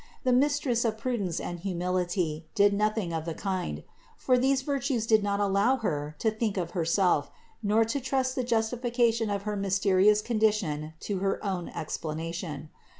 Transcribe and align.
The 0.23 0.33
Mistress 0.33 0.83
of 0.83 0.97
prudence 0.97 1.39
and 1.39 1.59
humility 1.59 2.47
did 2.55 2.73
nothing 2.73 3.13
of 3.13 3.25
the 3.25 3.35
kind; 3.35 3.83
for 4.17 4.35
these 4.35 4.63
virtues 4.63 5.05
did 5.05 5.21
not 5.21 5.39
allow 5.39 5.75
Her 5.77 6.15
to 6.17 6.31
think 6.31 6.57
of 6.57 6.71
Herself, 6.71 7.29
nor 7.61 7.85
to 7.85 7.99
trust 8.01 8.33
the 8.33 8.43
justification 8.43 9.29
of 9.29 9.43
her 9.43 9.55
mysterious 9.55 10.23
condition 10.23 10.95
to 11.01 11.19
her 11.19 11.39
own 11.45 11.69
explanation. 11.69 12.71